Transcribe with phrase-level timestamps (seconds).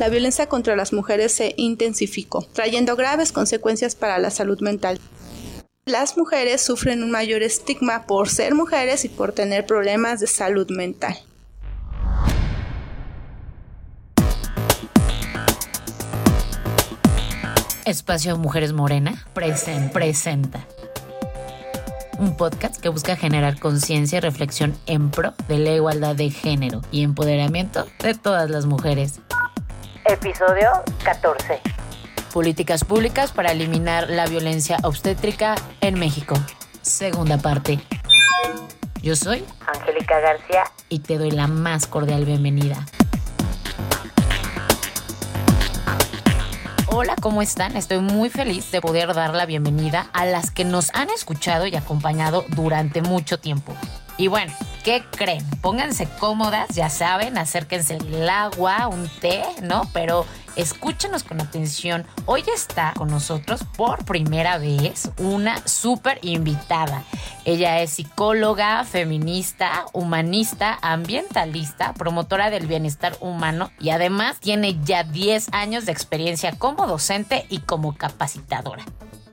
[0.00, 4.98] la violencia contra las mujeres se intensificó, trayendo graves consecuencias para la salud mental.
[5.84, 10.70] Las mujeres sufren un mayor estigma por ser mujeres y por tener problemas de salud
[10.70, 11.18] mental.
[17.84, 20.66] Espacio Mujeres Morena presenta
[22.18, 26.80] un podcast que busca generar conciencia y reflexión en pro de la igualdad de género
[26.90, 29.20] y empoderamiento de todas las mujeres.
[30.06, 30.68] Episodio
[31.04, 31.60] 14.
[32.32, 36.34] Políticas públicas para eliminar la violencia obstétrica en México.
[36.80, 37.78] Segunda parte.
[39.02, 42.84] Yo soy Angélica García y te doy la más cordial bienvenida.
[46.86, 47.76] Hola, ¿cómo están?
[47.76, 51.76] Estoy muy feliz de poder dar la bienvenida a las que nos han escuchado y
[51.76, 53.74] acompañado durante mucho tiempo.
[54.16, 55.44] Y bueno, ¿qué creen?
[55.60, 59.82] Pónganse cómodas, ya saben, acérquense el agua, un té, ¿no?
[59.92, 62.06] Pero escúchenos con atención.
[62.26, 67.04] Hoy está con nosotros por primera vez una súper invitada.
[67.44, 75.52] Ella es psicóloga, feminista, humanista, ambientalista, promotora del bienestar humano y además tiene ya 10
[75.52, 78.84] años de experiencia como docente y como capacitadora.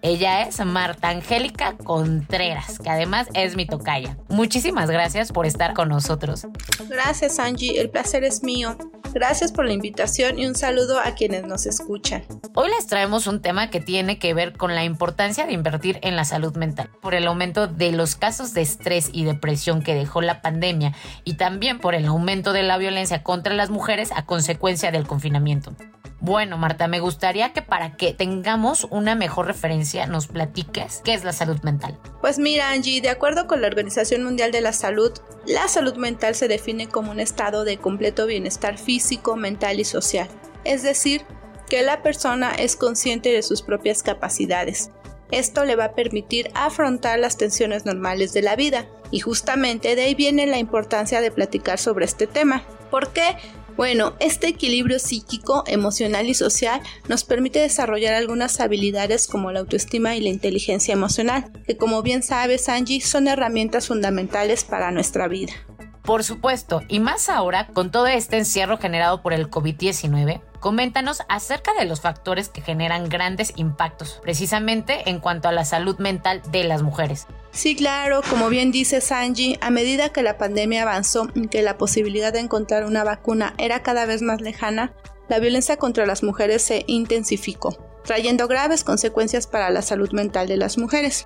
[0.07, 4.15] Ella es Marta Angélica Contreras, que además es mi tocaya.
[4.29, 6.47] Muchísimas gracias por estar con nosotros.
[6.87, 8.77] Gracias Angie, el placer es mío.
[9.13, 12.23] Gracias por la invitación y un saludo a quienes nos escuchan.
[12.55, 16.15] Hoy les traemos un tema que tiene que ver con la importancia de invertir en
[16.15, 20.21] la salud mental, por el aumento de los casos de estrés y depresión que dejó
[20.21, 20.93] la pandemia
[21.25, 25.75] y también por el aumento de la violencia contra las mujeres a consecuencia del confinamiento.
[26.19, 31.23] Bueno, Marta, me gustaría que para que tengamos una mejor referencia nos platiques qué es
[31.23, 31.97] la salud mental.
[32.21, 35.11] Pues mira, Angie, de acuerdo con la Organización Mundial de la Salud,
[35.45, 40.27] la salud mental se define como un estado de completo bienestar físico, mental y social.
[40.63, 41.23] Es decir,
[41.69, 44.89] que la persona es consciente de sus propias capacidades.
[45.31, 48.85] Esto le va a permitir afrontar las tensiones normales de la vida.
[49.11, 52.63] Y justamente de ahí viene la importancia de platicar sobre este tema.
[52.89, 53.35] ¿Por qué?
[53.77, 60.15] Bueno, este equilibrio psíquico, emocional y social nos permite desarrollar algunas habilidades como la autoestima
[60.15, 65.53] y la inteligencia emocional, que como bien sabes Angie son herramientas fundamentales para nuestra vida.
[66.01, 71.73] Por supuesto, y más ahora con todo este encierro generado por el COVID-19, coméntanos acerca
[71.75, 76.63] de los factores que generan grandes impactos, precisamente en cuanto a la salud mental de
[76.63, 77.27] las mujeres.
[77.57, 81.75] Sí, claro, como bien dice Sanji, a medida que la pandemia avanzó y que la
[81.79, 84.93] posibilidad de encontrar una vacuna era cada vez más lejana,
[85.27, 87.75] la violencia contra las mujeres se intensificó,
[88.05, 91.25] trayendo graves consecuencias para la salud mental de las mujeres.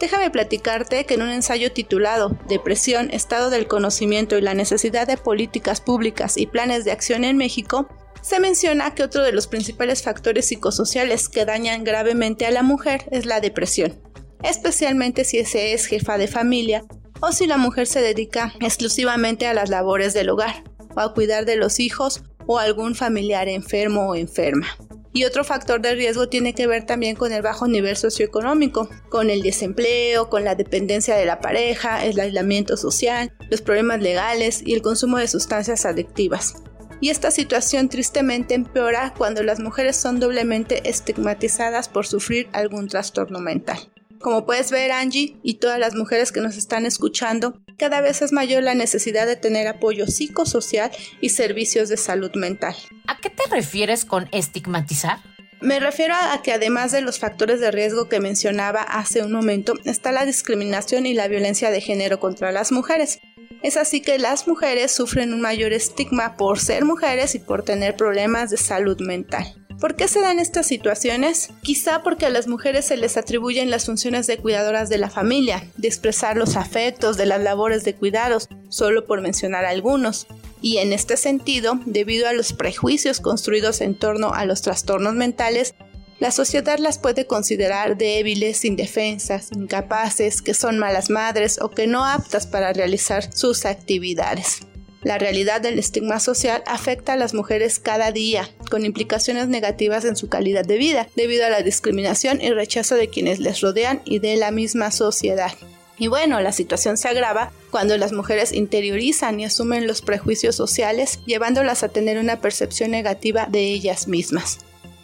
[0.00, 5.18] Déjame platicarte que en un ensayo titulado Depresión, Estado del Conocimiento y la necesidad de
[5.18, 7.90] políticas públicas y planes de acción en México,
[8.22, 13.04] se menciona que otro de los principales factores psicosociales que dañan gravemente a la mujer
[13.10, 14.00] es la depresión,
[14.42, 16.84] especialmente si ese es jefa de familia
[17.20, 21.44] o si la mujer se dedica exclusivamente a las labores del hogar o a cuidar
[21.44, 24.66] de los hijos o algún familiar enfermo o enferma.
[25.12, 29.30] Y otro factor de riesgo tiene que ver también con el bajo nivel socioeconómico, con
[29.30, 34.74] el desempleo, con la dependencia de la pareja, el aislamiento social, los problemas legales y
[34.74, 36.54] el consumo de sustancias adictivas.
[37.00, 43.40] Y esta situación tristemente empeora cuando las mujeres son doblemente estigmatizadas por sufrir algún trastorno
[43.40, 43.78] mental.
[44.20, 48.32] Como puedes ver, Angie, y todas las mujeres que nos están escuchando, cada vez es
[48.32, 50.90] mayor la necesidad de tener apoyo psicosocial
[51.20, 52.74] y servicios de salud mental.
[53.06, 55.18] ¿A qué te refieres con estigmatizar?
[55.60, 59.74] Me refiero a que además de los factores de riesgo que mencionaba hace un momento,
[59.84, 63.20] está la discriminación y la violencia de género contra las mujeres.
[63.62, 67.96] Es así que las mujeres sufren un mayor estigma por ser mujeres y por tener
[67.96, 69.67] problemas de salud mental.
[69.80, 71.50] ¿Por qué se dan estas situaciones?
[71.62, 75.64] Quizá porque a las mujeres se les atribuyen las funciones de cuidadoras de la familia,
[75.76, 80.26] de expresar los afectos, de las labores de cuidados, solo por mencionar algunos.
[80.60, 85.76] Y en este sentido, debido a los prejuicios construidos en torno a los trastornos mentales,
[86.18, 92.04] la sociedad las puede considerar débiles, indefensas, incapaces, que son malas madres o que no
[92.04, 94.62] aptas para realizar sus actividades.
[95.02, 100.16] La realidad del estigma social afecta a las mujeres cada día, con implicaciones negativas en
[100.16, 104.18] su calidad de vida, debido a la discriminación y rechazo de quienes les rodean y
[104.18, 105.52] de la misma sociedad.
[105.98, 111.20] Y bueno, la situación se agrava cuando las mujeres interiorizan y asumen los prejuicios sociales,
[111.26, 114.58] llevándolas a tener una percepción negativa de ellas mismas.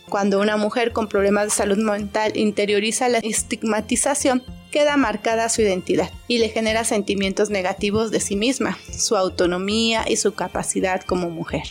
[0.08, 4.44] Cuando una mujer con problemas de salud mental interioriza la estigmatización,
[4.74, 10.16] queda marcada su identidad y le genera sentimientos negativos de sí misma, su autonomía y
[10.16, 11.62] su capacidad como mujer.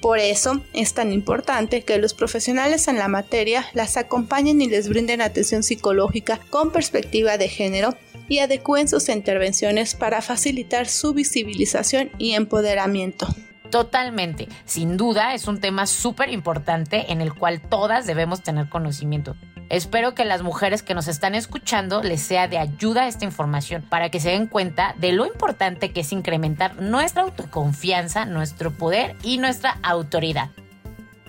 [0.00, 4.88] Por eso es tan importante que los profesionales en la materia las acompañen y les
[4.88, 7.94] brinden atención psicológica con perspectiva de género
[8.28, 13.28] y adecúen sus intervenciones para facilitar su visibilización y empoderamiento.
[13.70, 14.48] Totalmente.
[14.64, 19.36] Sin duda es un tema súper importante en el cual todas debemos tener conocimiento.
[19.70, 24.10] Espero que las mujeres que nos están escuchando les sea de ayuda esta información para
[24.10, 29.36] que se den cuenta de lo importante que es incrementar nuestra autoconfianza, nuestro poder y
[29.36, 30.48] nuestra autoridad.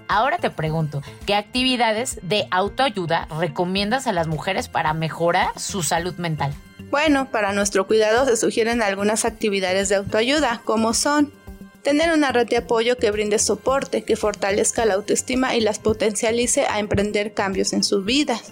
[0.08, 6.16] Ahora te pregunto, ¿qué actividades de autoayuda recomiendas a las mujeres para mejorar su salud
[6.16, 6.54] mental?
[6.90, 11.32] Bueno, para nuestro cuidado se sugieren algunas actividades de autoayuda, como son
[11.84, 16.66] Tener una red de apoyo que brinde soporte, que fortalezca la autoestima y las potencialice
[16.66, 18.52] a emprender cambios en sus vidas.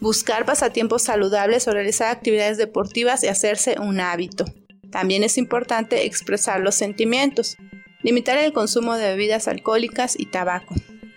[0.00, 4.46] Buscar pasatiempos saludables o realizar actividades deportivas y hacerse un hábito.
[4.90, 7.56] También es importante expresar los sentimientos.
[8.02, 10.74] Limitar el consumo de bebidas alcohólicas y tabaco.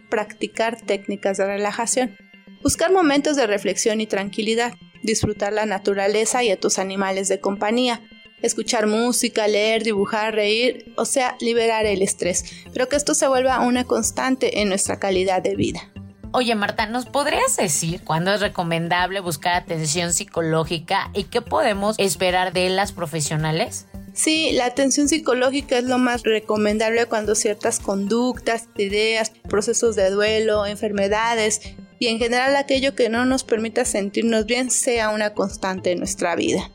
[0.10, 2.18] Practicar técnicas de relajación.
[2.62, 4.74] Buscar momentos de reflexión y tranquilidad.
[5.04, 8.02] Disfrutar la naturaleza y a tus animales de compañía
[8.42, 13.62] escuchar música, leer, dibujar, reír, o sea, liberar el estrés, pero que esto se vuelva
[13.62, 15.92] una constante en nuestra calidad de vida.
[16.34, 22.54] Oye Marta, ¿nos podrías decir cuándo es recomendable buscar atención psicológica y qué podemos esperar
[22.54, 23.86] de las profesionales?
[24.14, 30.66] Sí, la atención psicológica es lo más recomendable cuando ciertas conductas, ideas, procesos de duelo,
[30.66, 31.62] enfermedades
[32.00, 36.36] y en general aquello que no nos permita sentirnos bien sea una constante en nuestra
[36.36, 36.72] vida.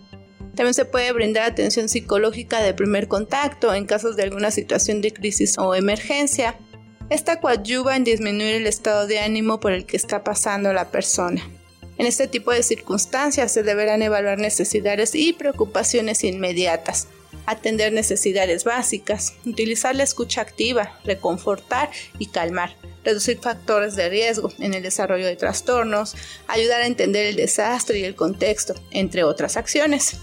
[0.54, 5.12] También se puede brindar atención psicológica de primer contacto en casos de alguna situación de
[5.12, 6.56] crisis o emergencia.
[7.08, 11.42] Esta coadyuva en disminuir el estado de ánimo por el que está pasando la persona.
[11.98, 17.08] En este tipo de circunstancias se deberán evaluar necesidades y preocupaciones inmediatas,
[17.46, 24.74] atender necesidades básicas, utilizar la escucha activa, reconfortar y calmar, reducir factores de riesgo en
[24.74, 26.14] el desarrollo de trastornos,
[26.46, 30.18] ayudar a entender el desastre y el contexto, entre otras acciones.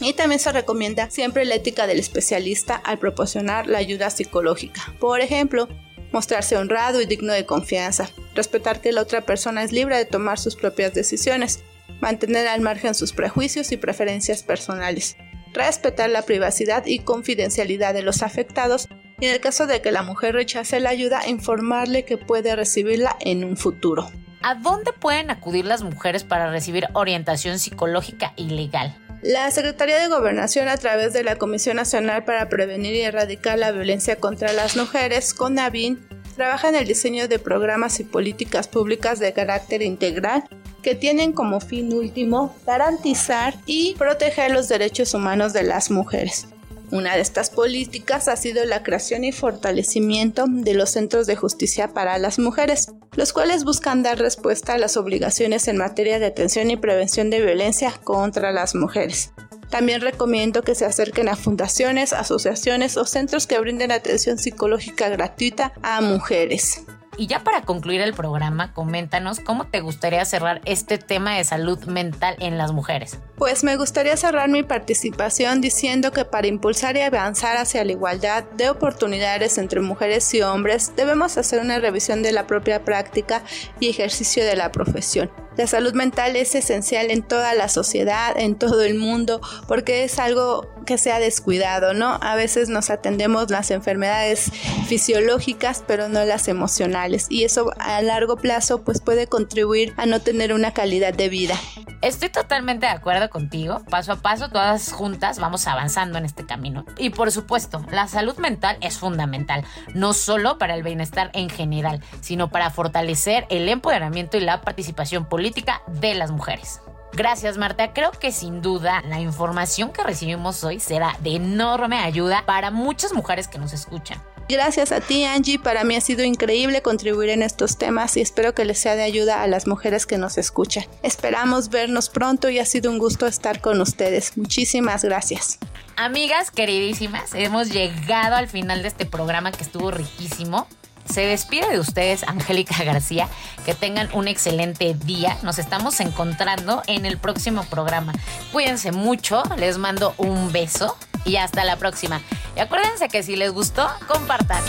[0.00, 4.94] Y también se recomienda siempre la ética del especialista al proporcionar la ayuda psicológica.
[5.00, 5.68] Por ejemplo,
[6.12, 10.38] mostrarse honrado y digno de confianza, respetar que la otra persona es libre de tomar
[10.38, 11.60] sus propias decisiones,
[12.00, 15.16] mantener al margen sus prejuicios y preferencias personales,
[15.52, 18.88] respetar la privacidad y confidencialidad de los afectados
[19.18, 23.16] y en el caso de que la mujer rechace la ayuda, informarle que puede recibirla
[23.20, 24.10] en un futuro.
[24.42, 29.05] ¿A dónde pueden acudir las mujeres para recibir orientación psicológica y legal?
[29.26, 33.72] La Secretaría de Gobernación, a través de la Comisión Nacional para Prevenir y Erradicar la
[33.72, 35.98] Violencia contra las Mujeres, CONAVIN,
[36.36, 40.44] trabaja en el diseño de programas y políticas públicas de carácter integral
[40.80, 46.46] que tienen como fin último garantizar y proteger los derechos humanos de las mujeres.
[46.92, 51.88] Una de estas políticas ha sido la creación y fortalecimiento de los centros de justicia
[51.88, 56.70] para las mujeres, los cuales buscan dar respuesta a las obligaciones en materia de atención
[56.70, 59.32] y prevención de violencia contra las mujeres.
[59.68, 65.72] También recomiendo que se acerquen a fundaciones, asociaciones o centros que brinden atención psicológica gratuita
[65.82, 66.82] a mujeres.
[67.18, 71.82] Y ya para concluir el programa, coméntanos cómo te gustaría cerrar este tema de salud
[71.84, 73.18] mental en las mujeres.
[73.36, 78.44] Pues me gustaría cerrar mi participación diciendo que para impulsar y avanzar hacia la igualdad
[78.56, 83.42] de oportunidades entre mujeres y hombres, debemos hacer una revisión de la propia práctica
[83.80, 85.30] y ejercicio de la profesión.
[85.56, 90.18] La salud mental es esencial en toda la sociedad, en todo el mundo, porque es
[90.18, 92.18] algo que se ha descuidado, ¿no?
[92.22, 94.50] A veces nos atendemos las enfermedades
[94.86, 100.20] fisiológicas, pero no las emocionales, y eso a largo plazo pues puede contribuir a no
[100.20, 101.56] tener una calidad de vida.
[102.02, 103.82] Estoy totalmente de acuerdo contigo.
[103.90, 106.84] Paso a paso, todas juntas vamos avanzando en este camino.
[106.98, 109.64] Y por supuesto, la salud mental es fundamental,
[109.94, 115.28] no solo para el bienestar en general, sino para fortalecer el empoderamiento y la participación
[115.28, 116.80] política de las mujeres.
[117.16, 122.44] Gracias Marta, creo que sin duda la información que recibimos hoy será de enorme ayuda
[122.44, 124.22] para muchas mujeres que nos escuchan.
[124.50, 128.54] Gracias a ti Angie, para mí ha sido increíble contribuir en estos temas y espero
[128.54, 130.84] que les sea de ayuda a las mujeres que nos escuchan.
[131.02, 134.36] Esperamos vernos pronto y ha sido un gusto estar con ustedes.
[134.36, 135.58] Muchísimas gracias.
[135.96, 140.68] Amigas queridísimas, hemos llegado al final de este programa que estuvo riquísimo.
[141.08, 143.28] Se despide de ustedes Angélica García.
[143.64, 145.36] Que tengan un excelente día.
[145.42, 148.12] Nos estamos encontrando en el próximo programa.
[148.52, 149.42] Cuídense mucho.
[149.56, 152.20] Les mando un beso y hasta la próxima.
[152.56, 154.62] Y acuérdense que si les gustó, compartan.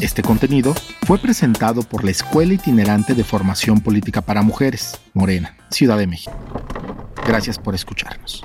[0.00, 0.74] Este contenido
[1.06, 6.36] fue presentado por la Escuela Itinerante de Formación Política para Mujeres, Morena, Ciudad de México.
[7.24, 8.44] Gracias por escucharnos.